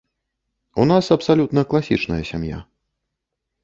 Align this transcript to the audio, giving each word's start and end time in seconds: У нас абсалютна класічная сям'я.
У 0.83 0.85
нас 0.93 1.11
абсалютна 1.17 1.61
класічная 1.75 2.21
сям'я. 2.35 2.67